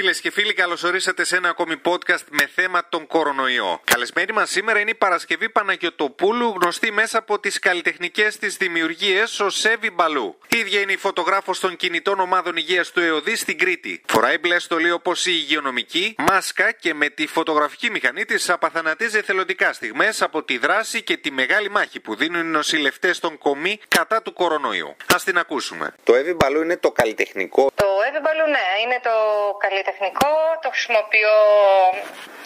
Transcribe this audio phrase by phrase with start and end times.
[0.00, 3.80] Φίλες και φίλοι, καλώς ορίσατε σε ένα ακόμη podcast με θέμα τον κορονοϊό.
[3.84, 9.50] Καλεσμένη μας σήμερα είναι η Παρασκευή Παναγιοτοπούλου, γνωστή μέσα από τις καλλιτεχνικές της δημιουργίες ω
[9.50, 10.38] Σέβη Μπαλού.
[10.48, 14.02] Η ίδια είναι η φωτογράφος των κινητών ομάδων υγείας του ΕΟΔΗ στην Κρήτη.
[14.06, 19.72] Φοράει μπλε στολή όπως η υγειονομική, μάσκα και με τη φωτογραφική μηχανή της απαθανατίζει εθελοντικά
[19.72, 24.22] στιγμές από τη δράση και τη μεγάλη μάχη που δίνουν οι νοσηλευτές των κομμή κατά
[24.22, 24.88] του κορονοϊού.
[24.88, 25.94] Α την ακούσουμε.
[26.04, 27.70] Το Εύη Μπαλού είναι το καλλιτεχνικό.
[27.74, 29.10] Το Εύη Μπαλού, ναι, είναι το
[29.58, 31.36] καλλιτεχνικό τεχνικό, το χρησιμοποιώ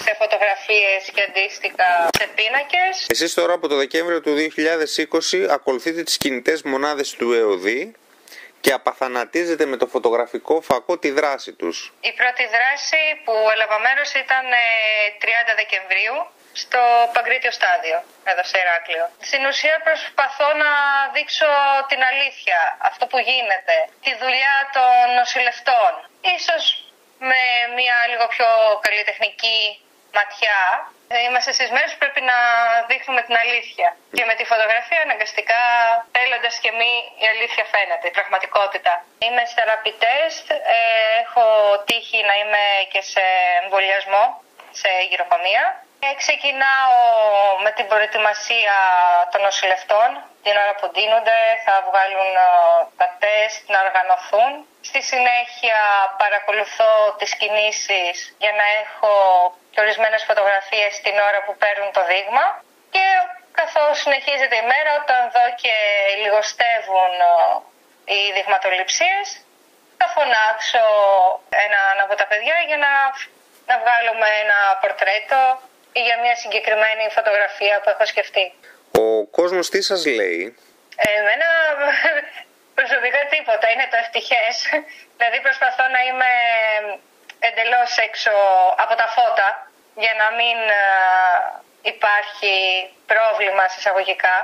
[0.04, 2.94] σε φωτογραφίες και αντίστοιχα σε πίνακες.
[3.14, 7.94] Εσείς τώρα από το Δεκέμβριο του 2020 ακολουθείτε τις κινητές μονάδες του ΕΟΔΗ
[8.60, 11.92] και απαθανατίζετε με το φωτογραφικό φακό τη δράση τους.
[12.10, 16.16] Η πρώτη δράση που έλαβα μέρος ήταν 30 ε, Δεκεμβρίου
[16.52, 16.80] στο
[17.14, 17.96] Παγκρίτιο στάδιο,
[18.30, 19.04] εδώ σε Ηράκλειο.
[19.28, 20.70] Στην ουσία προσπαθώ να
[21.14, 21.50] δείξω
[21.90, 22.58] την αλήθεια,
[22.90, 25.92] αυτό που γίνεται, τη δουλειά των νοσηλευτών.
[26.36, 26.62] Ίσως
[27.30, 27.42] με
[27.78, 28.48] μια λίγο πιο
[28.86, 29.58] καλλιτεχνική
[30.16, 30.60] ματιά.
[31.26, 32.38] Είμαστε στι μέρε που πρέπει να
[32.90, 33.88] δείχνουμε την αλήθεια.
[34.16, 35.62] Και με τη φωτογραφία αναγκαστικά,
[36.14, 36.92] θέλοντας και μη,
[37.24, 38.92] η αλήθεια φαίνεται, η πραγματικότητα.
[39.24, 39.62] Είμαι σε
[40.02, 40.78] test, ε,
[41.22, 41.44] έχω
[41.88, 43.24] τύχει να είμαι και σε
[43.62, 44.24] εμβολιασμό,
[44.80, 45.64] σε γυροκομεία.
[46.06, 46.96] Ε, ξεκινάω
[47.64, 48.76] με την προετοιμασία
[49.32, 50.08] των νοσηλευτών.
[50.44, 52.50] Την ώρα που δίνονται θα βγάλουν ε,
[53.00, 54.52] τα τεστ, να οργανωθούν.
[54.90, 55.78] Στη συνέχεια
[56.22, 59.12] παρακολουθώ τις κινήσεις για να έχω
[59.72, 62.44] και ορισμένες φωτογραφίες την ώρα που παίρνουν το δείγμα.
[62.94, 63.06] Και
[63.60, 65.74] καθώς συνεχίζεται η μέρα, όταν δω και
[66.22, 69.26] λιγοστεύουν ε, οι δειγματοληψίες,
[69.98, 70.84] θα φωνάξω
[71.66, 72.92] έναν από τα παιδιά για να,
[73.70, 75.40] να βγάλουμε ένα πορτρέτο
[75.98, 78.46] ή για μια συγκεκριμένη φωτογραφία που έχω σκεφτεί.
[78.98, 80.56] Ο κόσμος τι σας λέει;
[80.96, 81.48] Εμένα
[82.78, 84.54] προσωπικά τίποτα, είναι το ευτυχές.
[85.16, 86.30] δηλαδή προσπαθώ να είμαι
[87.48, 88.32] εντελώς έξω
[88.76, 89.48] από τα φώτα
[90.04, 90.84] για να μην ε,
[91.92, 92.54] υπάρχει
[93.12, 94.36] πρόβλημα συσσαγωγικά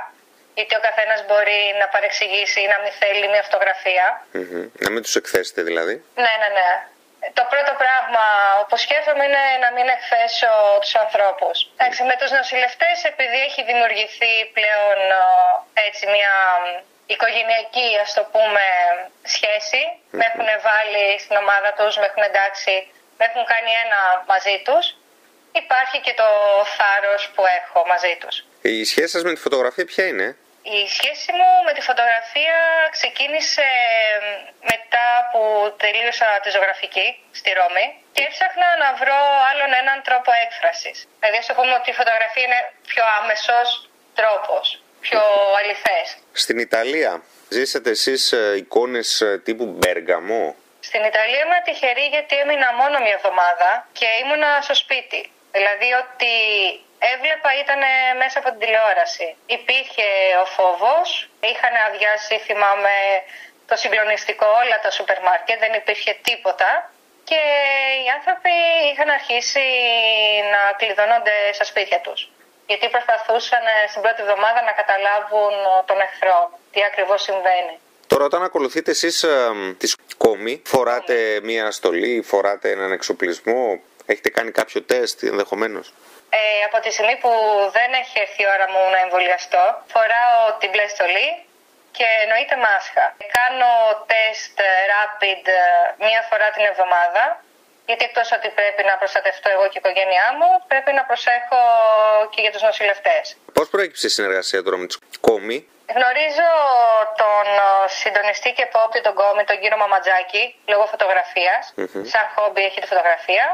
[0.53, 4.05] γιατί ο καθένας μπορεί να παρεξηγήσει ή να μην θέλει μια φωτογραφία.
[4.83, 5.95] Να μην τους εκθέσετε δηλαδή.
[6.15, 6.69] Ναι, ναι, ναι.
[7.37, 8.25] Το πρώτο πράγμα
[8.67, 11.57] που σκέφτομαι είναι να μην εκθέσω τους ανθρώπους.
[12.09, 14.99] με τους νοσηλευτές, επειδή έχει δημιουργηθεί πλέον
[15.87, 16.35] έτσι μια
[17.13, 18.65] οικογενειακή, ας το πούμε,
[19.35, 19.81] σχέση,
[20.17, 22.73] με έχουν βάλει στην ομάδα τους, με έχουν εντάξει,
[23.17, 24.01] με έχουν κάνει ένα
[24.31, 24.83] μαζί τους.
[25.63, 26.29] Υπάρχει και το
[26.77, 28.35] θάρρος που έχω μαζί τους.
[28.61, 32.57] Η σχέση σας με τη φωτογραφία ποια είναι; Η σχέση μου με τη φωτογραφία
[32.97, 33.67] ξεκίνησε
[34.71, 35.41] μετά που
[35.83, 37.07] τελείωσα τη ζωγραφική
[37.39, 39.19] στη Ρώμη και έψαχνα να βρω
[39.49, 40.97] άλλον έναν τρόπο έκφρασης.
[41.19, 42.61] Δηλαδή, ας πούμε ότι η φωτογραφία είναι
[42.91, 43.67] πιο άμεσος
[44.19, 44.65] τρόπος,
[45.05, 45.21] πιο
[45.59, 46.07] αληθές.
[46.43, 47.11] Στην Ιταλία
[47.49, 53.15] ζήσατε εσείς ε, εικόνες ε, τύπου Μπέργαμο; Στην Ιταλία ήμουν τυχερή γιατί έμεινα μόνο μια
[53.19, 53.69] εβδομάδα
[53.99, 55.21] και ήμουνα στο σπίτι.
[55.51, 56.33] Δηλαδή ότι
[57.13, 57.81] έβλεπα ήταν
[58.21, 59.27] μέσα από την τηλεόραση.
[59.57, 60.07] Υπήρχε
[60.43, 61.07] ο φόβος,
[61.51, 62.95] είχαν αδειάσει θυμάμαι
[63.69, 66.69] το συγκλονιστικό όλα τα σούπερ μάρκετ, δεν υπήρχε τίποτα
[67.29, 67.41] και
[68.03, 68.53] οι άνθρωποι
[68.91, 69.65] είχαν αρχίσει
[70.53, 72.19] να κλειδώνονται στα σπίτια τους.
[72.69, 75.55] Γιατί προσπαθούσαν στην πρώτη εβδομάδα να καταλάβουν
[75.89, 76.39] τον εχθρό,
[76.71, 77.75] τι ακριβώς συμβαίνει.
[78.11, 81.39] Τώρα όταν ακολουθείτε εσείς ε, τη κόμη, φοράτε ναι.
[81.45, 85.93] μία στολή, φοράτε έναν εξοπλισμό, έχετε κάνει κάποιο τεστ ενδεχομένως;
[86.29, 87.31] Ε, από τη στιγμή που
[87.77, 89.63] δεν έχει έρθει η ώρα μου να εμβολιαστώ,
[89.93, 91.29] φοράω την μπλε στολή
[91.97, 93.05] και εννοείται μάσχα.
[93.37, 93.71] Κάνω
[94.11, 94.57] τεστ
[94.91, 95.61] rapid ε,
[96.07, 97.23] μία φορά την εβδομάδα,
[97.89, 101.61] γιατί εκτός ότι πρέπει να προστατευτώ εγώ και η οικογένειά μου, πρέπει να προσέχω
[102.33, 103.23] και για τους νοσηλευτές.
[103.57, 104.97] Πώς προέκυψε η συνεργασία τώρα με τους
[105.27, 105.59] κόμι,
[105.97, 106.49] Γνωρίζω
[107.21, 110.85] τον ε, συντονιστή και πόπτη τον κόμι, τον κύριο Μαματζάκη, λόγω
[112.13, 113.45] Σαν χόμπι έχει τη φωτογραφία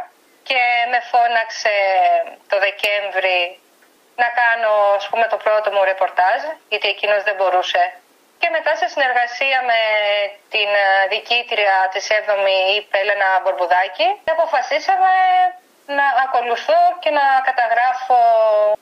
[0.50, 0.62] και
[0.92, 1.76] με φώναξε
[2.52, 3.40] το Δεκέμβρη
[4.22, 6.40] να κάνω ας πούμε, το πρώτο μου ρεπορτάζ,
[6.72, 7.84] γιατί εκείνος δεν μπορούσε.
[8.42, 9.82] Και μετά σε συνεργασία με
[10.54, 12.60] την ε, δικήτρια της 7η
[12.92, 15.14] Πέλενα Μπορμπουδάκη, αποφασίσαμε
[15.98, 18.20] να ακολουθώ και να καταγράφω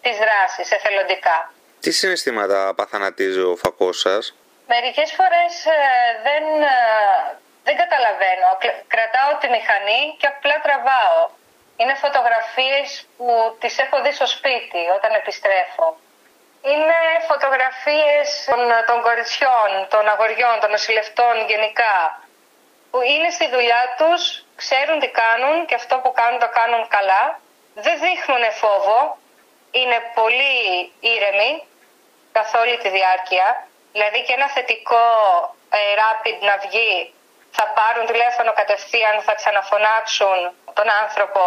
[0.05, 1.37] τις δράσεις εθελοντικά.
[1.83, 4.23] Τι συναισθήματα παθανατίζει ο φακός σας;
[4.67, 5.79] Μερικές φορές ε,
[6.27, 6.43] δεν,
[6.75, 6.77] ε,
[7.67, 8.47] δεν καταλαβαίνω.
[8.93, 11.19] Κρατάω τη μηχανή και απλά τραβάω.
[11.77, 13.27] Είναι φωτογραφίες που
[13.59, 15.87] τις έχω δει στο σπίτι όταν επιστρέφω.
[16.71, 16.99] Είναι
[17.29, 21.95] φωτογραφίες των, των κοριτσιών, των αγοριών, των νοσηλευτών γενικά
[22.91, 24.21] που είναι στη δουλειά τους,
[24.61, 27.23] ξέρουν τι κάνουν και αυτό που κάνουν το κάνουν καλά.
[27.85, 29.17] Δεν δείχνουν φόβο,
[29.71, 30.57] είναι πολύ
[31.13, 31.51] ήρεμοι
[32.31, 33.47] καθ' όλη τη διάρκεια.
[33.91, 35.05] Δηλαδή και ένα θετικό
[35.77, 37.13] ε, rapid να βγει
[37.57, 40.39] θα πάρουν τηλέφωνο κατευθείαν, θα ξαναφωνάξουν
[40.77, 41.41] τον άνθρωπο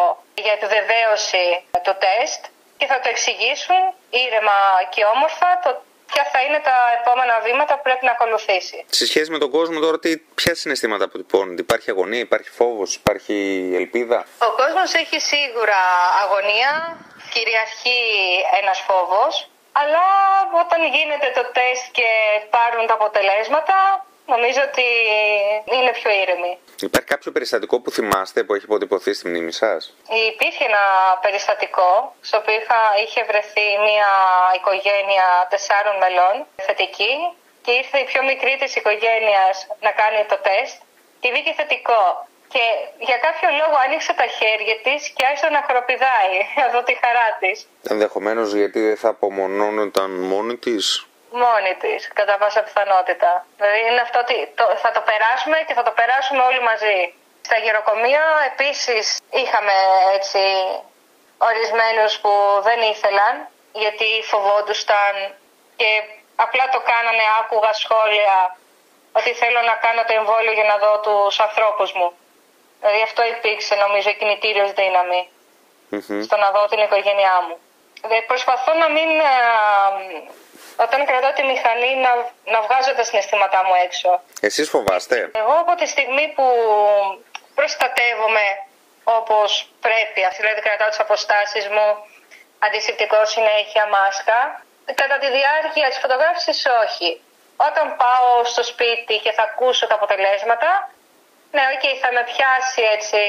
[0.44, 1.46] για επιβεβαίωση
[1.84, 2.42] του τεστ
[2.78, 3.80] και θα το εξηγήσουν
[4.24, 4.58] ήρεμα
[4.94, 5.70] και όμορφα το
[6.12, 8.84] ποια θα είναι τα επόμενα βήματα που πρέπει να ακολουθήσει.
[9.00, 13.36] Σε σχέση με τον κόσμο τώρα, τι, ποια συναισθήματα αποτυπώνονται, υπάρχει αγωνία, υπάρχει φόβος, υπάρχει
[13.74, 15.80] ελπίδα; Ο κόσμος έχει σίγουρα
[16.22, 16.72] αγωνία,
[17.34, 18.00] κυριαρχεί
[18.60, 20.06] ένας φόβος, αλλά
[20.62, 22.08] όταν γίνεται το τεστ και
[22.54, 24.86] πάρουν τα αποτελέσματα, νομίζω ότι
[25.76, 26.52] είναι πιο ήρεμοι.
[26.88, 29.80] Υπάρχει κάποιο περιστατικό που θυμάστε που έχει αποτυπωθεί στη μνήμη σας;
[30.32, 30.84] Υπήρχε ένα
[31.24, 31.90] περιστατικό
[32.28, 32.58] στο οποίο
[33.04, 34.10] είχε βρεθεί μια
[34.58, 36.34] οικογένεια τεσσάρων μελών
[36.66, 37.14] θετική
[37.64, 39.54] και ήρθε η πιο μικρή της οικογένειας
[39.86, 40.76] να κάνει το τεστ
[41.20, 42.02] και βγήκε θετικό.
[42.54, 42.64] Και
[43.08, 46.36] για κάποιο λόγο άνοιξε τα χέρια της και άρχισε να χοροπηδάει
[46.68, 47.56] από τη χαρά της.
[47.92, 53.46] Ενδεχομένως γιατί δεν θα απομονώνονταν μόνη της; Μόνη της, κατά πάσα πιθανότητα.
[53.56, 57.14] Δηλαδή είναι αυτό ότι το, θα το περάσουμε και θα το περάσουμε όλοι μαζί.
[57.48, 59.76] Στα γεροκομεία επίσης είχαμε
[60.14, 60.42] έτσι
[61.38, 62.32] ορισμένους που
[62.62, 63.34] δεν ήθελαν
[63.72, 65.14] γιατί φοβόντουσαν
[65.76, 65.90] και
[66.36, 68.56] απλά το κάνανε, άκουγα σχόλια
[69.12, 72.08] ότι θέλω να κάνω το εμβόλιο για να δω τους ανθρώπους μου.
[72.80, 74.70] Δηλαδή αυτό υπήρξε νομίζω η κινητήριος
[76.26, 77.56] στο να δω την οικογένειά μου.
[78.00, 79.10] Δηλαδή προσπαθώ να μην
[80.84, 82.12] όταν κρατάω τη μηχανή να,
[82.52, 84.10] να βγάζω τα συναισθήματά μου έξω.
[84.40, 86.46] Εσείς φοβάστε; Εγώ από τη στιγμή που
[87.54, 88.46] προστατεύομαι
[89.04, 89.50] όπως
[89.80, 91.86] πρέπει, δηλαδή κρατάω τις αποστάσεις μου,
[92.58, 94.38] αντισηπτικό συνέχεια, μάσκα,
[95.00, 97.20] κατά τη διάρκεια της φωτογράφησης όχι.
[97.68, 100.70] Όταν πάω στο σπίτι και θα ακούσω τα αποτελέσματα,
[101.54, 103.20] ναι, OK, okay, θα με πιάσει έτσι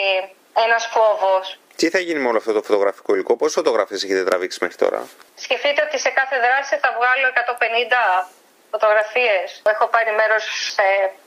[0.66, 1.46] ένας φόβος.
[1.80, 5.00] Τι θα γίνει με όλο αυτό το φωτογραφικό υλικό, πόσες φωτογραφίες έχετε τραβήξει μέχρι τώρα;
[5.46, 8.30] Σκεφτείτε ότι σε κάθε δράση θα βγάλω 150
[8.72, 9.48] φωτογραφίες.
[9.74, 10.44] Έχω πάρει μέρος
[10.76, 10.86] σε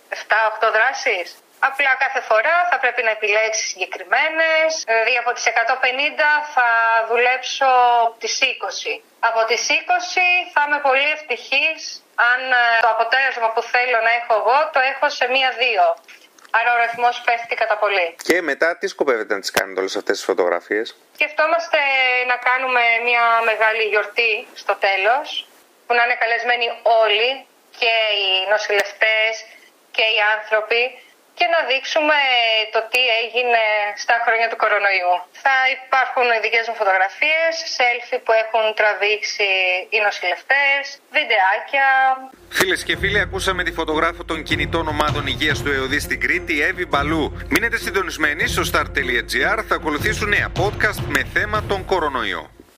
[0.08, 1.26] 7-8 δράσεις.
[1.68, 4.68] Απλά κάθε φορά θα πρέπει να επιλέξεις συγκεκριμένες.
[4.90, 5.52] Δηλαδή από τις 150
[6.54, 6.68] θα
[7.10, 7.70] δουλέψω
[8.22, 9.02] τις 20.
[9.28, 9.72] Από τις 20
[10.52, 11.78] θα είμαι πολύ ευτυχής
[12.30, 15.84] αν ε, το αποτέλεσμα που θέλω να έχω εγώ το έχω σε μία-δύο.
[16.58, 18.06] Άρα ο ρυθμός πέφτει κατά πολύ.
[18.28, 21.78] Και μετά τι σκοπεύετε να τις κάνετε όλες αυτές τις φωτογραφίες; Σκεφτόμαστε
[22.30, 25.46] να κάνουμε μια μεγάλη γιορτή στο τέλος
[25.86, 26.66] που να είναι καλεσμένοι
[27.02, 27.46] όλοι
[27.78, 29.32] και οι νοσηλευτές
[29.96, 30.80] και οι άνθρωποι
[31.40, 32.18] και να δείξουμε
[32.74, 33.62] το τι έγινε
[34.02, 35.12] στα χρόνια του κορονοϊού.
[35.44, 39.48] Θα υπάρχουν δικές μου φωτογραφίες, selfie που έχουν τραβήξει
[39.94, 40.82] οι νοσηλευτές,
[41.16, 41.88] βιντεάκια.
[42.58, 46.84] Φίλες και φίλοι, ακούσαμε τη φωτογράφο των κινητών ομάδων υγείας του ΕΟΔΗ στην Κρήτη, Εύη
[46.90, 47.24] Μπαλού.
[47.52, 52.42] Μείνετε συντονισμένοι στο start.gr, θα ακολουθήσουν νέα podcast με θέμα τον κορονοϊό.